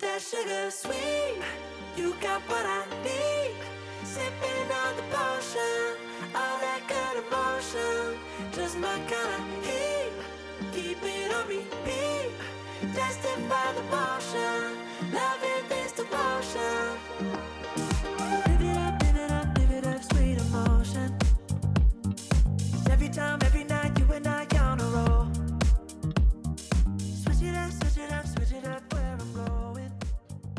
[0.00, 1.40] that sugar sweet.
[1.96, 3.56] You got what I need.
[4.04, 5.96] Sipping on the potion,
[6.34, 8.18] all that good emotion.
[8.52, 10.12] Just my kind of heat.
[10.72, 12.30] Keep it on repeat.
[12.94, 14.76] Destined by the motion.
[15.12, 16.98] Loving this devotion.
[18.46, 21.16] Live it up, live it up, live it up, sweet emotion.
[22.90, 23.38] Every time,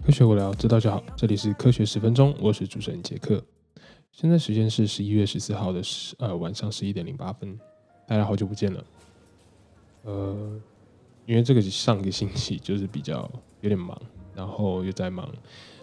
[0.08, 1.04] 科学无聊，知道就好。
[1.18, 3.44] 这里是科学十分钟，我是主持人杰克。
[4.14, 7.60] 现在时间是十一月十四号的十呃晚上十一点零八分。
[8.08, 8.82] 大家好久不见了。
[10.04, 10.62] 呃，
[11.26, 14.02] 因为这个上个星期就是比较有点忙，
[14.34, 15.30] 然后又在忙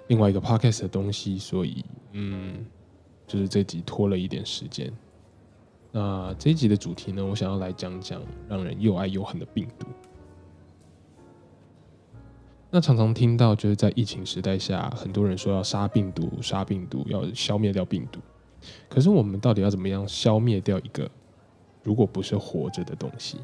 [0.07, 2.65] 另外一个 podcast 的东西，所以嗯，
[3.27, 4.91] 就是这集拖了一点时间。
[5.93, 9.87] 那这一集的主题呢，我想要来讲讲让人又爱又恨的病毒。
[12.75, 18.19] 那常常听到就是在疫情时代下，很多人说要杀病毒，杀病毒，要消灭掉病毒。
[18.89, 21.09] 可是我们到底要怎么样消灭掉一个
[21.85, 23.39] 如果不是活着的东西？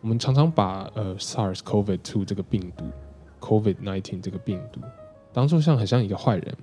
[0.00, 2.86] 我们常常把呃 SARS COVID 2这个病毒
[3.40, 4.80] ，COVID-19 这个病毒，
[5.30, 6.56] 当做像很像一个坏人。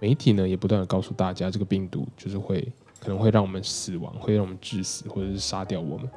[0.00, 2.60] 媒体呢也不断的告诉大家，这个病毒就是会
[2.98, 6.10] 可能会让我们死亡，会让我们致死，或者是杀掉我们。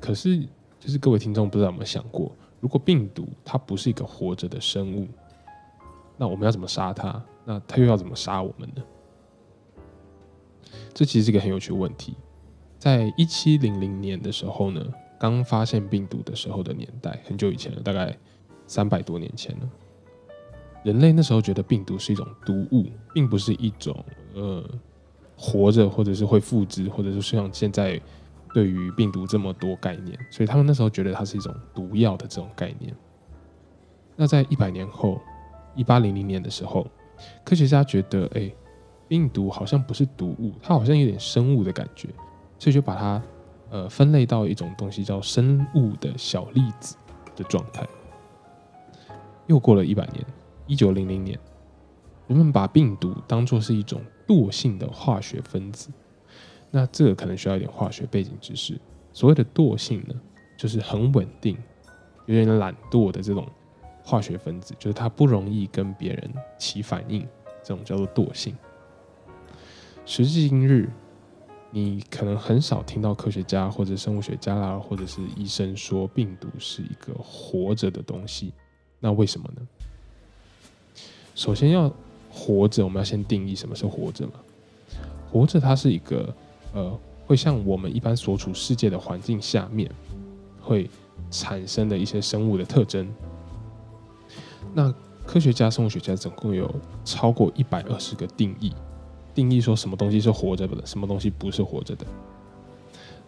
[0.00, 0.38] 可是，
[0.80, 5.06] 就是各位听众不知道有没有想过，如果病毒它不是一个活着的生物，
[6.16, 7.22] 那我们要怎么杀它？
[7.44, 8.82] 那它又要怎么杀我们呢？
[10.92, 12.16] 这其实是一个很有趣的问题。
[12.78, 14.84] 在一七零零年的时候呢，
[15.18, 18.16] 刚发现病毒的时候的年代，很久以前了，大概
[18.66, 19.70] 三百多年前了。
[20.84, 24.04] 人类那时候觉得病毒是一种毒物，并不是一种
[24.34, 24.64] 呃
[25.36, 28.00] 活着或者是会复制，或者是像现在
[28.56, 32.90] 对于病毒这么多概念，所以他们那时候觉得它是一种毒药的这种概念。
[34.16, 35.20] 那在一百年后，
[35.74, 36.86] 一八零零年的时候，
[37.44, 38.50] 科学家觉得，哎，
[39.06, 42.08] 病毒好像不是毒物，它好像有点生物的感觉，
[42.58, 43.22] 所以就把它
[43.68, 46.96] 呃分类到一种东西叫生物的小粒子
[47.36, 47.86] 的状态。
[49.48, 50.24] 又过了一百年，
[50.66, 51.38] 一九零零年，
[52.26, 55.90] 人们把病毒当作是一种惰性的化学分子。
[56.76, 58.78] 那这个可能需要一点化学背景知识。
[59.10, 60.14] 所谓的惰性呢，
[60.58, 61.56] 就是很稳定、
[62.26, 63.48] 有点懒惰的这种
[64.04, 67.26] 化学分子，就是它不容易跟别人起反应，
[67.62, 68.54] 这种叫做惰性。
[70.04, 70.90] 时至今日，
[71.70, 78.52] 你可能很少听到科学家或者生物学家啦，或者是医生说病毒是一个活着的东西。
[79.00, 79.66] 那为什么呢？
[81.34, 81.90] 首先要
[82.30, 84.34] 活着，我们要先定义什么是活着嘛。
[85.32, 86.34] 活着，它是一个
[86.72, 89.90] 呃，会像我们一般所处世界的环境下面
[90.60, 90.88] 会
[91.30, 93.08] 产生的一些生物的特征。
[94.74, 94.94] 那
[95.24, 96.72] 科学家、生物学家总共有
[97.04, 98.72] 超过一百二十个定义，
[99.34, 102.06] 定义说什么东西是活着的，什么东西不是活着的。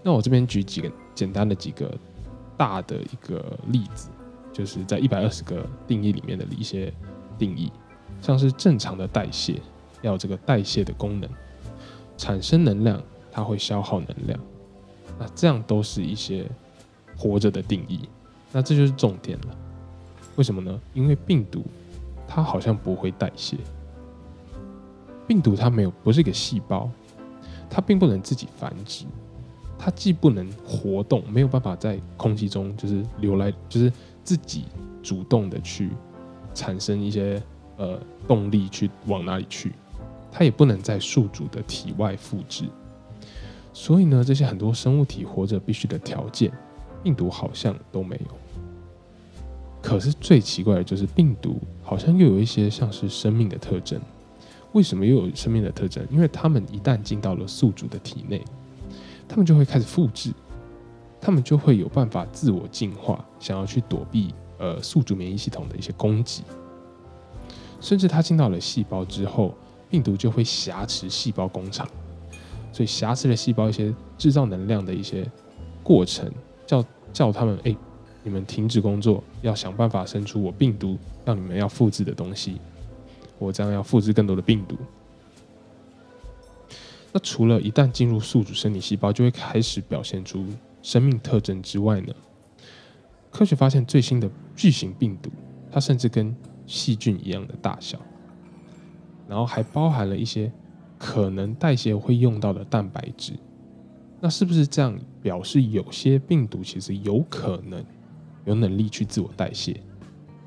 [0.03, 1.93] 那我这边举几个简单的几个
[2.57, 4.11] 大的一个例子，
[4.53, 6.93] 就是在一百二十个定义里面的一些
[7.37, 7.73] 定义，
[8.23, 9.61] 像是正常的代谢
[10.03, 11.29] 要有这个代谢的功能，
[12.17, 13.03] 产生能量，
[13.39, 14.37] 它会消耗能量，
[15.17, 16.45] 那这样都是一些
[17.17, 18.01] 活着的定义。
[18.51, 19.57] 那这就是重点了。
[20.35, 20.77] 为什么呢？
[20.93, 21.65] 因为病毒
[22.27, 23.57] 它好像不会代谢，
[25.25, 26.91] 病毒它没有不是一个细胞，
[27.71, 29.05] 它并不能自己繁殖，
[29.79, 33.93] 它既不能活动，没有办法在空气中就是流来，就是
[34.25, 34.65] 自己
[35.01, 35.91] 主动的去
[36.55, 37.41] 产生一些
[37.77, 39.73] 呃动力去往哪里去，
[40.33, 42.65] 它也不能在宿主的体外复制。
[43.81, 46.51] 所以呢，这些很多生物体活着必须的条件，
[47.01, 48.35] 病毒好像都没有。
[49.81, 54.01] 可是最奇怪的就是病毒好像又有一些像是生命的特征。
[54.73, 56.05] 为什么又有生命的特征？
[56.11, 58.43] 因为它们一旦进到了宿主的体内，
[59.29, 60.33] 它们就会开始复制，
[61.21, 66.43] 它们就会有办法自我进化，想要去躲避呃宿主免疫系统的一些攻击。
[67.81, 69.55] 甚至它进到了细胞之后，
[69.89, 71.89] 病毒就会挟持细胞工厂，
[72.79, 75.29] 对瑕疵的细胞一些制造能量的一些
[75.83, 76.33] 过程，
[76.65, 77.77] 叫叫他们哎。
[78.25, 82.61] 你们停止工作，要想办法生出我病毒让你们要复制的东西。
[83.39, 84.77] 我这样要复制更多的病毒。
[87.11, 90.45] 那除了一旦进入宿主生理细胞就会开始表现出
[90.83, 92.13] 生命特征之外呢？
[93.31, 95.31] 科学发现最新的巨型病毒，
[95.71, 96.37] 它甚至跟
[96.67, 97.99] 细菌一样的大小，
[99.27, 100.53] 然后还包含了一些
[100.99, 103.35] 可能代谢会用到的蛋白质。
[104.21, 107.85] 那是不是这样表示有些病毒其实有可能？
[108.45, 109.79] 有能力去自我代谢，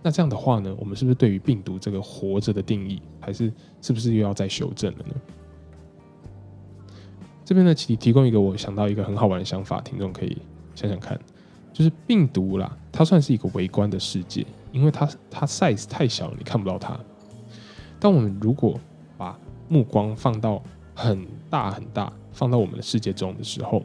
[0.01, 5.13] 那这样的话呢，我们是不是对于病毒这个活着的定义，还是是不是又要再修正了呢？
[7.45, 10.35] 这边呢，提提供一个我想到一个很好玩的想法，听众可以
[10.73, 11.19] 想想看，
[11.71, 16.99] 就是病毒啦，它算是一个微观的世界，因为它它 size 太小了，你看不到它。
[17.99, 18.79] 但我们如果
[19.71, 20.61] 目光放到
[20.93, 23.81] 很大很大，放到我们的世界中的时候，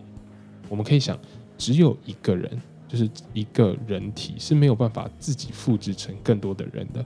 [0.69, 1.19] 我们可以想，
[1.57, 2.61] 只有一个人。
[2.89, 7.05] 就是一个人体是没有办法自己复制成更多的人的，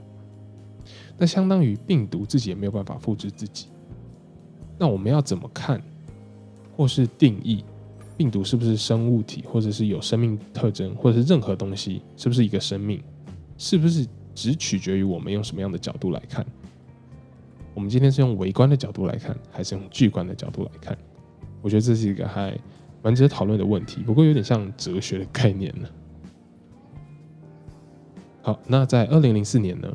[1.17, 3.65] 那相当于病毒自己也没有办法复制自己。
[4.77, 5.81] 那我们要怎么看，
[6.77, 7.65] 或是定义
[8.15, 13.01] 病毒是不是生物体，或者是有生命特征，或者是任何东西是不是一个生命，
[13.57, 14.05] 是不是
[14.35, 16.45] 只取决于我们用什么样的角度来看？
[17.73, 20.97] 我们今天是用微观的角度来看，还是用巨观的角度来看？
[21.61, 22.57] 我觉得这是一个还。
[23.03, 25.89] 蛮值得讨论的问题，不过有点像哲学的概念呢。
[28.43, 29.91] 好，那在二零零四年呢，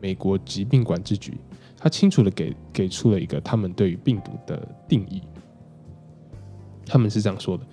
[0.00, 1.36] 美国疾病管制局
[1.76, 5.20] 他清楚的给给出了一个他们对于病毒的定义，
[6.86, 7.66] 他们是这样说的：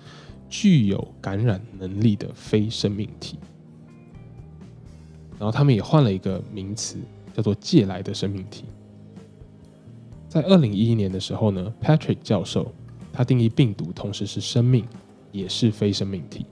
[0.48, 3.38] 具有感染能力的非生命体。
[5.38, 6.98] 然后他们也换了一个名词，
[7.32, 8.64] 叫做借来的生命体。
[10.32, 12.72] 在二零一一年的时候呢，Patrick 教授。
[13.12, 14.86] 他定义病毒同时是生命，
[15.30, 16.46] 也是非生命体。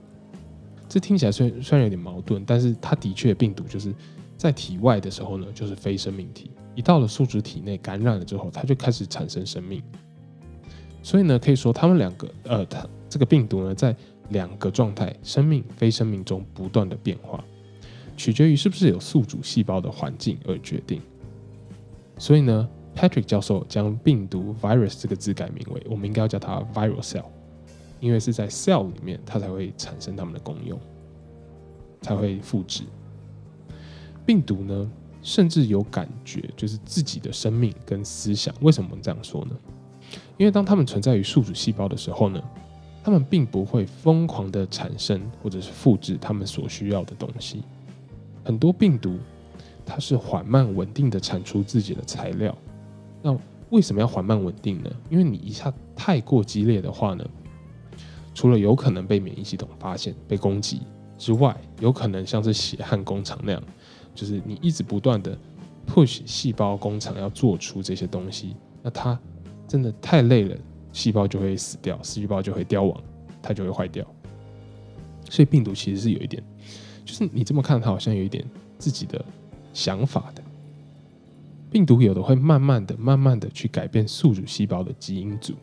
[0.87, 3.91] 这听起来虽虽然有点矛盾，但是它的确病毒就是
[4.37, 9.81] 在体外的时候呢，就是非生命体；一到了宿主体内感染了之后，它就开始产生生命。
[11.01, 13.95] 所以呢，可以说他们两个，呃，它这个病毒呢，在
[14.29, 17.43] 两个状态——生命、非生命中不断的变化，
[18.15, 21.01] 取决于是不是有宿主细胞的环境而决定。
[22.19, 22.69] 所以呢。
[23.01, 27.25] Patrick 教授将病毒 virus 这个字改名为，我们应该要叫它 viral cell，
[27.99, 30.79] 因为是在 cell 里面它才会产生它们的功用，
[32.03, 32.83] 才会复制。
[34.23, 34.91] 病毒呢，
[35.23, 38.53] 甚至有感觉，就是自己的生命跟思想。
[38.61, 39.55] 为什么我们这样说呢？
[40.37, 42.39] 因为当它们存在于宿主细胞的时候呢，
[43.03, 47.63] 它们并不会疯狂的产生或者是复制它们所需要的东西。
[48.43, 49.17] 很多病毒，
[49.87, 52.55] 它是缓慢稳定的产出自己的材料。
[53.21, 53.37] 那
[53.69, 54.89] 为什么要缓慢稳定呢？
[55.09, 57.25] 因为你一下太过激烈的话呢，
[58.33, 60.81] 除了有可能被免疫系统发现、被攻击
[61.17, 63.63] 之外，有可能像是血汗工厂那样，
[64.13, 65.37] 就是你一直不断的
[65.87, 69.17] push 细胞工厂要做出这些东西，那它
[69.67, 70.57] 真的太累了，
[70.91, 73.01] 细胞就会死掉，细胞就会凋亡，
[73.41, 74.05] 它就会坏掉。
[75.29, 76.43] 所以病毒其实是有一点，
[77.05, 78.43] 就是你这么看它好像有一点
[78.77, 79.23] 自己的
[79.73, 80.40] 想法的。
[81.71, 85.53] 病毒有的会慢慢的、慢慢的去改变宿主细胞的基因组。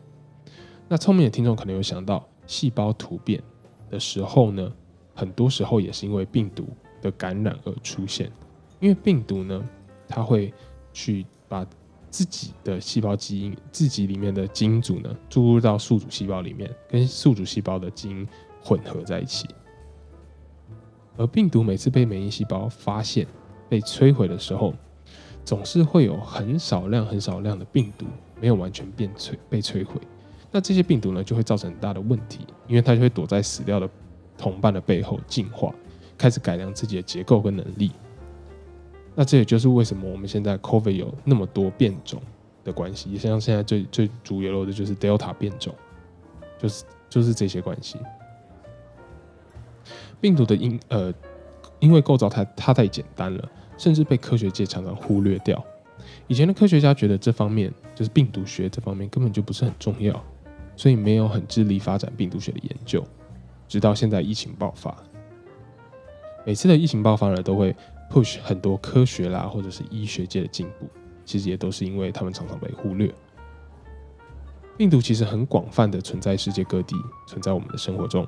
[0.88, 3.42] 那聪明的听众可能有想到，细胞突变
[3.90, 4.72] 的时候呢，
[5.14, 6.66] 很多时候也是因为病毒
[7.02, 8.32] 的感染而出现。
[8.80, 9.62] 因为病毒呢，
[10.08, 10.54] 它会
[10.94, 11.66] 去把
[12.08, 18.26] 自己的细胞基因、自己里面的基因组呢，注入到宿主细胞里面，跟宿主细胞的基因
[18.64, 19.46] 混合在一起。
[21.18, 23.26] 而病毒每次被免疫细胞发现、
[23.68, 24.72] 被摧毁的时候，
[25.48, 28.04] 总是会有很少量、很少量的病毒
[28.38, 29.98] 没有完全变摧被摧毁，
[30.50, 33.88] 那这些病毒呢就会造成很大的问题，因为它就会躲在死掉的
[34.36, 35.74] 同伴的背后进化，
[36.18, 37.92] 开始改良自己的结构跟能力。
[39.14, 42.20] 那这也就是为什么我们现在 COVID 有那么多变种
[42.62, 45.74] 的关系，也像现在最最主流的就是 Delta 变种，
[46.58, 47.96] 就是就是这些关系。
[50.20, 51.10] 病毒的因呃，
[51.78, 53.48] 因为构造太它太简单了。
[53.78, 55.64] 甚至被科学界常常忽略掉。
[56.26, 60.22] 以前的科学家觉得这方面就是病毒学这方面根本就不是很重要，
[60.76, 63.02] 所以没有很致力发展病毒学的研究。
[63.66, 64.94] 直到现在疫情爆发，
[66.44, 67.74] 每次的疫情爆发呢，都会
[68.10, 70.86] push 很多科学啦或者是医学界的进步。
[71.24, 73.12] 其实也都是因为他们常常被忽略。
[74.78, 78.26] 病毒其实很广泛的存在世界各地，存在我们的生活中。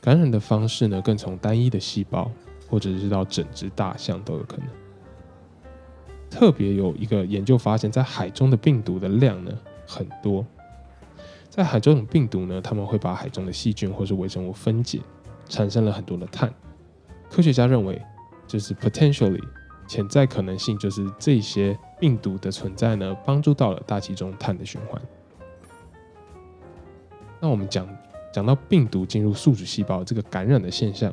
[0.00, 2.30] 感染的方式呢，更从单一的细胞。
[2.68, 4.66] 或者是到整只大象都有可能。
[6.30, 9.52] 特别有一个研究发现，在海中的病毒的量呢
[9.86, 10.44] 很多。
[11.48, 15.00] 在海中的病毒呢，他们会把海中的细菌或是微生物分解，
[15.48, 16.52] 产生了很多的碳。
[17.30, 18.00] 科学家认为，
[18.46, 19.42] 就是 potentially
[19.88, 25.00] 潜在可能性，就是这些病毒的存在呢，帮助到了大气中碳的循环。
[27.40, 27.88] 那我们讲
[28.32, 31.12] 讲到病毒进入宿主细胞这个感染的现象。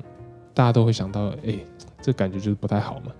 [0.55, 1.59] 大家都会想到，哎，
[2.01, 3.11] 这感觉就是不太好嘛。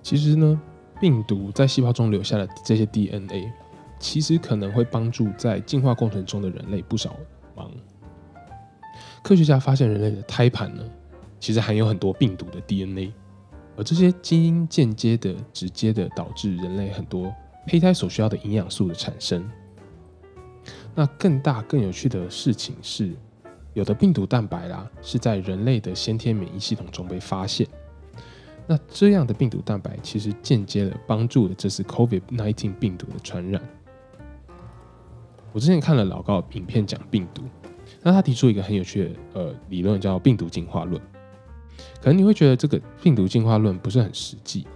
[0.00, 0.58] 其实呢，
[1.00, 3.52] 病毒在细胞中留下的这些 DNA，
[3.98, 7.16] 其实可能会帮助在进化过程中的人类不少
[7.54, 7.70] 忙。
[9.22, 10.82] 科学家发现，人类的胎盘呢，
[11.40, 13.12] 其实含有很多病毒的 DNA，
[13.76, 17.34] 而这些基因间接的、直接的导致人类很多
[17.66, 19.46] 胚胎所需要的营养素的产生。
[20.94, 23.14] 那更大、更有趣的事情是，
[23.78, 27.64] 有的病毒蛋白啦是在人类的先天免疫系统中被发现。
[28.66, 33.62] 那这样的病毒蛋白其实间接的帮助了这次 COVID-19 病毒的传染。
[35.52, 37.44] 我之前看了老高影片讲病毒，
[38.02, 41.00] 那他提出一个很有趣的呃理论，叫病毒进化论。
[42.02, 44.66] 可能你会觉得这个病毒进化论不是很实际。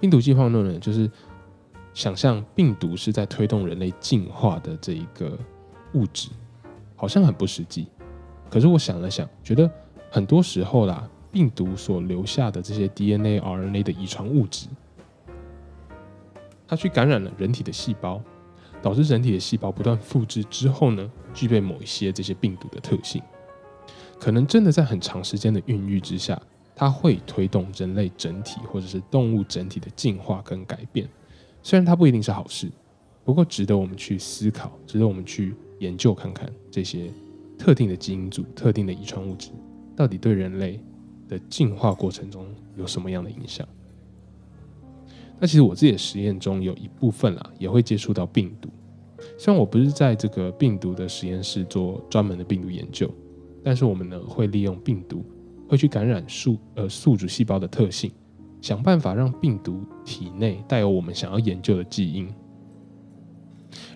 [0.00, 1.10] 病毒进化论呢，就是
[1.92, 5.38] 想象病毒是在推动人类进化的这一个
[5.92, 6.30] 物质，
[6.96, 7.88] 好像很不实际。
[8.50, 9.70] 可是我想了想，觉得
[10.10, 14.68] 很多时候啦，病毒所留下的这些 DNA、RNA 的遗传物质，
[16.66, 18.22] 它去感染了人体的细胞，
[18.80, 23.20] 导致人体的细胞不断复制之后呢，具备某一些这些病毒的特性。
[24.18, 26.40] 可能真的在很长时间的孕育之下，
[26.74, 31.06] 它会推动人类整体或者是动物整体的进化跟改变。
[31.62, 32.70] 虽然它不一定是好事，
[33.24, 37.10] 不过值得我们去思考，值得我们去研究看看这些
[37.58, 39.50] 特定的基因组、特定的遗传物质
[39.94, 40.80] 到底对人类
[41.28, 42.46] 的进化过程中
[42.76, 43.66] 有什么样的影响。
[45.38, 48.68] 那其实我自己的实验中有一部分啦，也会接触到病毒。
[49.38, 53.10] 虽然我不是在这个病毒的实验室做专门的病毒研究。
[53.64, 55.24] 但是我们呢会利用病毒，
[55.68, 58.12] 会去感染宿呃宿主细胞的特性，
[58.62, 62.32] 想办法让病毒体内带有我们想要研究的基因，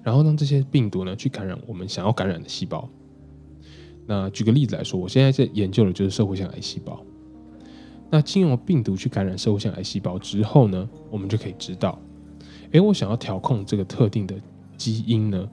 [0.03, 2.91] 然后让这些病毒呢去感染我们想要感染的细胞。
[4.11, 7.01] 那举个例子来说，我现在在研究的就是社会性癌细胞。
[8.11, 11.97] 那经由病毒去感染社会性癌细胞之后呢，我们就可以知道，
[12.73, 14.35] 诶，我想要调控这个特定的
[14.77, 15.49] 基因呢，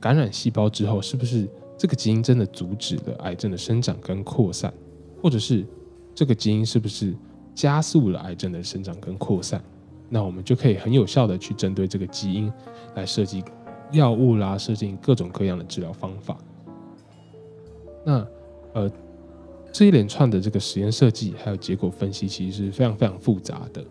[0.00, 1.46] 感染细胞之后是不是？
[1.76, 4.72] 这个基因真的阻止了癌症的生长跟扩散，
[5.20, 5.66] 或者是
[6.14, 7.14] 这个基因是不是
[7.54, 9.62] 加速了癌症的生长跟扩散？
[10.08, 12.50] 那我们就可以很有效的去针对这个基因
[12.94, 13.44] 来设计
[13.92, 16.38] 药物啦，设计各种各样的治疗方法。
[18.04, 18.26] 那
[18.72, 18.90] 呃，
[19.72, 23.84] 这一连串的这个实验设计还有结果分析，其实是非常非常复杂的，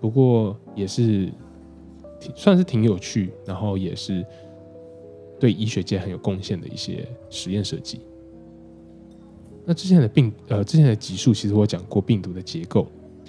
[0.00, 1.32] 不过也是
[2.20, 4.24] 挺算是挺有趣，然后也是。
[5.40, 8.00] 对医学界很有贡献的一些实验设计。
[9.64, 12.86] 那之前的病呃，之前的集数其实我讲过病毒的结构，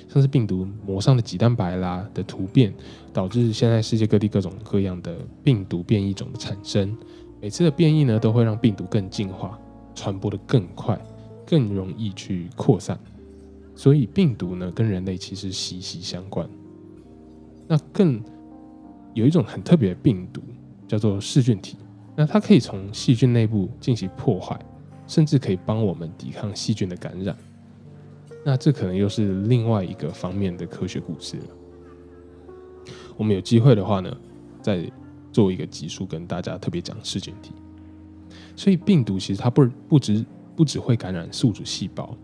[0.08, 2.72] 像是病毒膜上的棘蛋白啦的突变，
[3.12, 6.96] 导致现在世界各地各种各样的病毒变异种的产生。
[7.42, 9.60] 每次的变异呢，都会让病毒更进化，
[9.94, 11.00] 传播的更快，
[11.46, 13.00] 更容易去扩散。
[13.76, 16.48] 所以病毒呢，跟人类其实息息相关。
[17.68, 18.22] 那更
[19.14, 20.42] 有一种很特别的病毒，
[20.88, 21.78] 叫做噬菌体。
[22.16, 24.60] 那它可以从细菌内部进行破坏，
[25.08, 27.36] 甚至可以帮我们抵抗细菌的感染。
[28.46, 31.44] 那这可能又是另外一个方面的科学故事了。
[33.18, 34.16] 我们有机会的话呢，
[34.62, 34.92] 再
[35.32, 37.54] 做一个集数跟大家特别讲噬菌体。
[38.56, 40.26] 所以病毒其实它不不只
[40.56, 42.16] 不只会感染宿主细胞，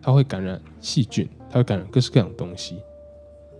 [0.00, 2.78] 它会感染细菌，它会感染各式各样的东西。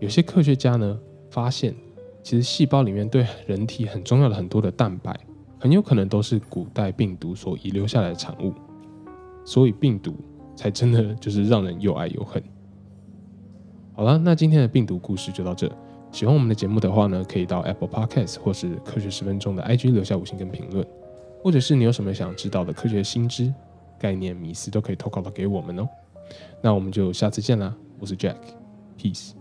[0.01, 0.99] 有些科学家呢
[1.31, 1.75] 发现，
[2.23, 5.19] 其实细胞里面对人体很重要的很多的蛋白。
[5.57, 8.53] 很有可能都是古代病毒所遗留下来的产物，
[9.47, 10.15] 所以病毒
[10.55, 12.43] 才真的就是让人又爱又恨。
[13.95, 15.67] 好了，那今天的病毒故事就到这。
[16.13, 20.87] 喜欢我们的节目的话呢，可以到 Apple Podcast 或是科学十分钟的 IG 留下五星跟评论，
[21.45, 23.53] 或者是你有什么想知道的科学新知、
[23.99, 25.87] 概念、迷思，都可以投稿到给我们哦。
[26.63, 29.33] 那我们就下次见啦，我是 Jack，Peace。